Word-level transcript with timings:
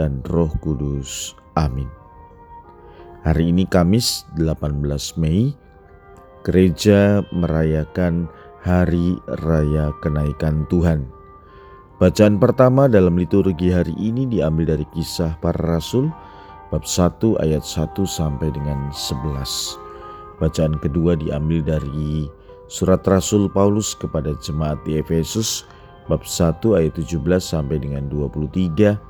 dan 0.00 0.24
Roh 0.32 0.48
Kudus. 0.64 1.36
Amin. 1.60 1.92
Hari 3.20 3.52
ini 3.52 3.68
Kamis 3.68 4.24
18 4.40 4.80
Mei, 5.20 5.52
gereja 6.40 7.20
merayakan 7.36 8.24
Hari 8.64 9.20
Raya 9.44 9.92
Kenaikan 10.00 10.64
Tuhan. 10.72 11.04
Bacaan 12.00 12.40
pertama 12.40 12.88
dalam 12.88 13.20
liturgi 13.20 13.68
hari 13.68 13.92
ini 14.00 14.24
diambil 14.24 14.72
dari 14.72 14.88
kisah 14.96 15.36
para 15.44 15.60
rasul 15.60 16.08
bab 16.72 16.88
1 16.88 17.44
ayat 17.44 17.60
1 17.60 17.92
sampai 18.08 18.48
dengan 18.56 18.88
11. 18.88 20.40
Bacaan 20.40 20.80
kedua 20.80 21.12
diambil 21.20 21.60
dari 21.60 22.24
surat 22.72 23.04
Rasul 23.04 23.52
Paulus 23.52 23.92
kepada 23.92 24.32
jemaat 24.40 24.80
di 24.88 24.96
Efesus 24.96 25.68
bab 26.08 26.24
1 26.24 26.56
ayat 26.80 26.96
17 26.96 27.20
sampai 27.36 27.76
dengan 27.76 28.08
23 28.08 29.09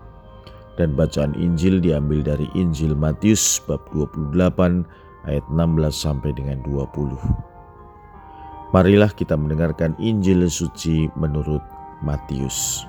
dan 0.80 0.96
bacaan 0.96 1.36
Injil 1.36 1.76
diambil 1.84 2.24
dari 2.24 2.48
Injil 2.56 2.96
Matius 2.96 3.60
bab 3.68 3.84
28 3.92 4.32
ayat 5.28 5.44
16 5.52 5.92
sampai 5.92 6.32
dengan 6.32 6.56
20. 6.64 7.12
Marilah 8.72 9.12
kita 9.12 9.36
mendengarkan 9.36 9.92
Injil 10.00 10.48
suci 10.48 11.12
menurut 11.20 11.60
Matius. 12.00 12.88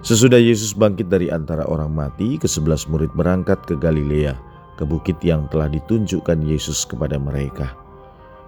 Sesudah 0.00 0.40
Yesus 0.40 0.72
bangkit 0.72 1.12
dari 1.12 1.28
antara 1.28 1.68
orang 1.68 1.92
mati, 1.92 2.40
kesebelas 2.40 2.88
murid 2.88 3.12
berangkat 3.12 3.60
ke 3.68 3.76
Galilea, 3.76 4.32
ke 4.80 4.88
bukit 4.88 5.20
yang 5.20 5.44
telah 5.52 5.68
ditunjukkan 5.68 6.40
Yesus 6.40 6.88
kepada 6.88 7.20
mereka. 7.20 7.76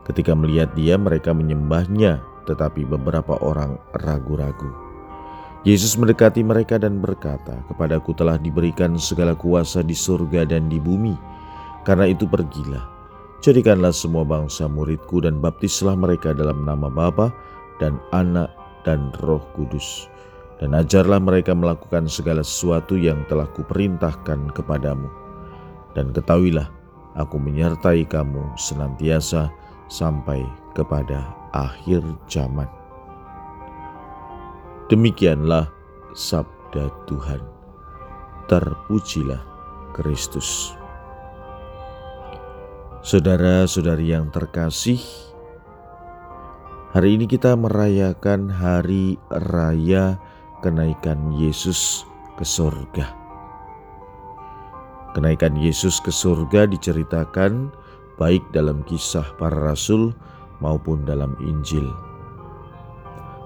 Ketika 0.09 0.33
melihat 0.33 0.73
dia, 0.73 0.97
mereka 0.97 1.37
menyembahnya, 1.37 2.25
tetapi 2.49 2.89
beberapa 2.89 3.37
orang 3.45 3.77
ragu-ragu. 4.01 4.92
Yesus 5.63 5.95
mendekati 5.95 6.43
mereka 6.43 6.75
dan 6.75 6.99
berkata, 6.99 7.55
"Kepadaku 7.71 8.11
telah 8.19 8.35
diberikan 8.35 8.99
segala 8.99 9.39
kuasa 9.39 9.79
di 9.87 9.95
surga 9.95 10.43
dan 10.43 10.67
di 10.67 10.83
bumi. 10.83 11.15
Karena 11.87 12.11
itu 12.11 12.27
pergilah, 12.27 12.83
jadikanlah 13.39 13.95
semua 13.95 14.27
bangsa 14.27 14.67
muridku 14.67 15.23
dan 15.23 15.39
baptislah 15.39 15.95
mereka 15.95 16.35
dalam 16.35 16.67
nama 16.67 16.91
Bapa 16.91 17.31
dan 17.79 18.03
Anak 18.11 18.51
dan 18.83 19.15
Roh 19.23 19.43
Kudus. 19.55 20.11
Dan 20.59 20.75
ajarlah 20.75 21.23
mereka 21.23 21.55
melakukan 21.55 22.11
segala 22.11 22.43
sesuatu 22.43 22.99
yang 22.99 23.23
telah 23.31 23.47
kuperintahkan 23.55 24.51
kepadamu. 24.59 25.07
Dan 25.95 26.11
ketahuilah, 26.11 26.67
aku 27.15 27.39
menyertai 27.39 28.03
kamu 28.11 28.59
senantiasa 28.59 29.47
sampai 29.87 30.43
kepada 30.75 31.23
akhir 31.55 32.03
zaman." 32.27 32.82
Demikianlah 34.91 35.71
sabda 36.11 36.91
Tuhan. 37.07 37.39
Terpujilah 38.51 39.39
Kristus. 39.95 40.75
Saudara-saudari 43.07 44.11
yang 44.11 44.35
terkasih, 44.35 44.99
hari 46.91 47.15
ini 47.15 47.31
kita 47.31 47.55
merayakan 47.55 48.51
hari 48.51 49.23
raya 49.31 50.19
kenaikan 50.67 51.31
Yesus 51.35 52.03
ke 52.35 52.43
surga. 52.43 53.07
Kenaikan 55.15 55.55
Yesus 55.55 56.03
ke 56.03 56.11
surga 56.11 56.67
diceritakan 56.67 57.71
baik 58.19 58.43
dalam 58.51 58.83
kisah 58.87 59.27
para 59.39 59.75
rasul 59.75 60.11
maupun 60.59 61.07
dalam 61.07 61.39
Injil. 61.39 62.12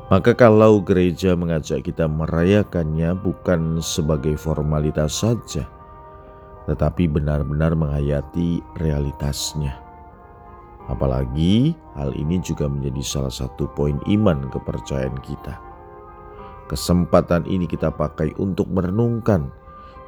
Maka 0.07 0.39
kalau 0.39 0.79
gereja 0.87 1.35
mengajak 1.35 1.83
kita 1.83 2.07
merayakannya 2.07 3.11
bukan 3.19 3.83
sebagai 3.83 4.39
formalitas 4.39 5.19
saja, 5.19 5.67
tetapi 6.71 7.11
benar-benar 7.11 7.75
menghayati 7.75 8.63
realitasnya. 8.79 9.75
Apalagi 10.87 11.75
hal 11.99 12.15
ini 12.15 12.39
juga 12.39 12.71
menjadi 12.71 13.03
salah 13.03 13.35
satu 13.35 13.67
poin 13.75 13.99
iman 14.07 14.47
kepercayaan 14.47 15.19
kita. 15.27 15.59
Kesempatan 16.71 17.43
ini 17.51 17.67
kita 17.67 17.91
pakai 17.91 18.31
untuk 18.39 18.71
merenungkan 18.71 19.51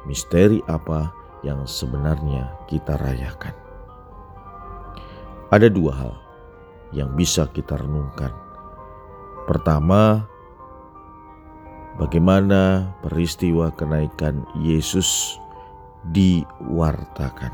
misteri 0.07 0.63
apa 0.71 1.11
yang 1.43 1.67
sebenarnya 1.67 2.47
kita 2.71 2.95
rayakan. 3.03 3.51
Ada 5.51 5.67
dua 5.67 5.91
hal 5.91 6.13
yang 6.95 7.11
bisa 7.19 7.51
kita 7.51 7.75
renungkan 7.75 8.31
Pertama, 9.49 10.29
bagaimana 11.97 12.93
peristiwa 13.01 13.73
kenaikan 13.73 14.45
Yesus 14.61 15.41
diwartakan 16.13 17.49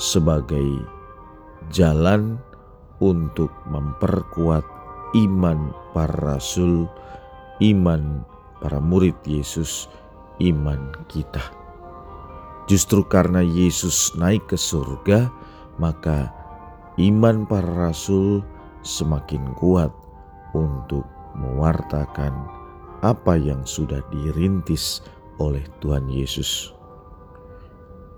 sebagai 0.00 0.80
jalan 1.68 2.40
untuk 2.96 3.52
memperkuat 3.68 4.64
iman 5.20 5.68
para 5.92 6.40
rasul, 6.40 6.88
iman 7.60 8.24
para 8.64 8.80
murid 8.80 9.20
Yesus, 9.28 9.84
iman 10.40 10.96
kita. 11.12 11.44
Justru 12.72 13.04
karena 13.04 13.44
Yesus 13.44 14.16
naik 14.16 14.48
ke 14.48 14.56
surga, 14.56 15.28
maka 15.76 16.32
iman 16.96 17.44
para 17.44 17.92
rasul 17.92 18.40
semakin 18.80 19.44
kuat 19.60 19.92
untuk 20.54 21.06
mewartakan 21.36 22.32
apa 23.00 23.36
yang 23.38 23.64
sudah 23.64 24.04
dirintis 24.12 25.00
oleh 25.40 25.64
Tuhan 25.80 26.08
Yesus. 26.12 26.76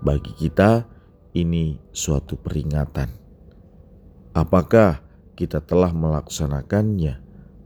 Bagi 0.03 0.35
kita, 0.35 0.83
ini 1.31 1.79
suatu 1.95 2.35
peringatan. 2.35 3.07
Apakah 4.35 4.99
kita 5.39 5.63
telah 5.63 5.95
melaksanakannya? 5.95 7.23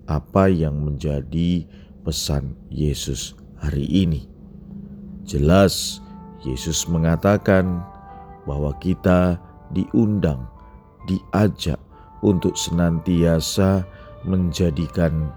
Apa 0.08 0.48
yang 0.48 0.78
menjadi 0.80 1.68
pesan 2.06 2.56
Yesus 2.72 3.36
hari 3.60 3.84
ini? 3.90 4.30
Jelas, 5.28 6.00
Yesus 6.48 6.88
mengatakan 6.88 7.84
bahwa 8.48 8.72
kita 8.80 9.36
diundang, 9.76 10.48
diajak 11.10 11.82
untuk 12.24 12.56
senantiasa 12.56 13.84
menjadikan 14.28 15.32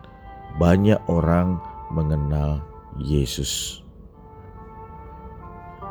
banyak 0.59 0.99
orang 1.07 1.63
mengenal 1.95 2.59
Yesus. 2.99 3.81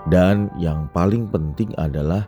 Dan 0.08 0.52
yang 0.60 0.92
paling 0.92 1.32
penting 1.32 1.72
adalah 1.80 2.28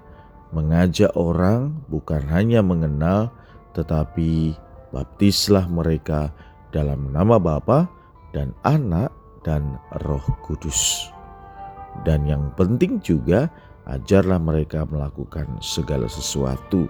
mengajak 0.52 1.12
orang 1.16 1.76
bukan 1.88 2.24
hanya 2.28 2.60
mengenal 2.60 3.32
tetapi 3.72 4.52
baptislah 4.92 5.64
mereka 5.72 6.32
dalam 6.76 7.12
nama 7.12 7.40
Bapa 7.40 7.88
dan 8.36 8.52
Anak 8.68 9.12
dan 9.48 9.80
Roh 10.04 10.24
Kudus. 10.44 11.12
Dan 12.08 12.28
yang 12.28 12.52
penting 12.56 13.00
juga 13.04 13.52
ajarlah 13.88 14.40
mereka 14.40 14.88
melakukan 14.88 15.48
segala 15.60 16.08
sesuatu 16.08 16.88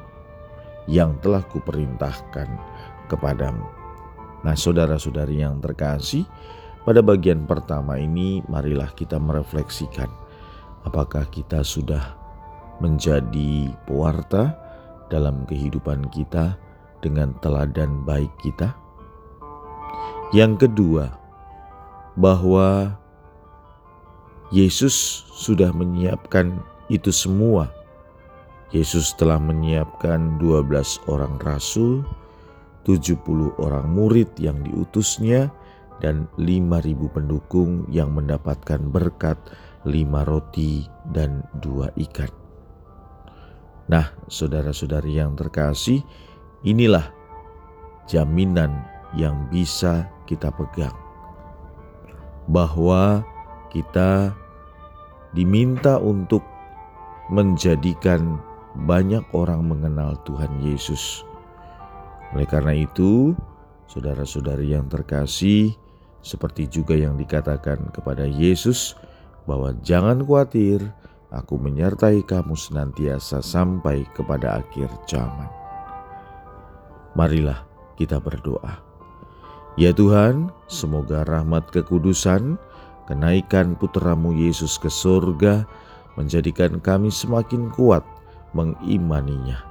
yang 0.89 1.17
telah 1.21 1.45
kuperintahkan 1.45 2.49
kepadamu. 3.11 3.67
Nah, 4.47 4.55
saudara-saudari 4.55 5.43
yang 5.43 5.59
terkasih, 5.59 6.23
pada 6.87 7.03
bagian 7.03 7.43
pertama 7.45 7.99
ini 7.99 8.41
marilah 8.49 8.89
kita 8.95 9.19
merefleksikan 9.19 10.09
apakah 10.87 11.27
kita 11.29 11.61
sudah 11.61 12.17
menjadi 12.81 13.69
pewarta 13.85 14.57
dalam 15.13 15.45
kehidupan 15.45 16.09
kita 16.09 16.57
dengan 17.05 17.37
teladan 17.43 18.01
baik 18.01 18.31
kita. 18.41 18.73
Yang 20.31 20.65
kedua, 20.65 21.05
bahwa 22.15 22.95
Yesus 24.49 25.27
sudah 25.35 25.69
menyiapkan 25.75 26.59
itu 26.87 27.11
semua. 27.11 27.69
Yesus 28.71 29.11
telah 29.19 29.35
menyiapkan 29.35 30.39
12 30.39 31.03
orang 31.11 31.35
rasul 31.43 32.07
70 32.83 33.61
orang 33.61 33.87
murid 33.91 34.33
yang 34.41 34.61
diutusnya, 34.65 35.53
dan 36.01 36.25
5.000 36.35 37.13
pendukung 37.13 37.85
yang 37.93 38.09
mendapatkan 38.17 38.81
berkat 38.89 39.37
lima 39.85 40.25
roti 40.25 40.85
dan 41.13 41.45
dua 41.61 41.93
ikan. 42.09 42.29
Nah, 43.89 44.09
saudara-saudari 44.25 45.17
yang 45.21 45.37
terkasih, 45.37 46.01
inilah 46.65 47.05
jaminan 48.09 48.81
yang 49.13 49.45
bisa 49.53 50.09
kita 50.25 50.49
pegang 50.53 50.95
bahwa 52.49 53.21
kita 53.69 54.33
diminta 55.35 56.01
untuk 56.01 56.43
menjadikan 57.31 58.39
banyak 58.87 59.23
orang 59.35 59.67
mengenal 59.67 60.15
Tuhan 60.23 60.51
Yesus. 60.63 61.23
Oleh 62.31 62.47
karena 62.47 62.71
itu, 62.71 63.35
saudara-saudari 63.91 64.71
yang 64.71 64.87
terkasih, 64.87 65.75
seperti 66.23 66.69
juga 66.71 66.95
yang 66.95 67.19
dikatakan 67.19 67.91
kepada 67.91 68.23
Yesus, 68.23 68.95
bahwa 69.43 69.75
jangan 69.83 70.23
khawatir, 70.23 70.79
aku 71.33 71.59
menyertai 71.59 72.23
kamu 72.23 72.55
senantiasa 72.55 73.43
sampai 73.43 74.07
kepada 74.15 74.63
akhir 74.63 74.87
zaman. 75.07 75.49
Marilah 77.17 77.67
kita 77.99 78.23
berdoa. 78.23 78.79
Ya 79.79 79.95
Tuhan, 79.95 80.51
semoga 80.67 81.23
rahmat 81.23 81.71
kekudusan, 81.71 82.59
kenaikan 83.07 83.75
putramu 83.75 84.35
Yesus 84.35 84.75
ke 84.79 84.91
surga, 84.91 85.63
menjadikan 86.19 86.79
kami 86.83 87.07
semakin 87.07 87.71
kuat 87.71 88.03
mengimaninya. 88.51 89.70